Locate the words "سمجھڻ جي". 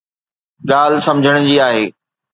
1.07-1.55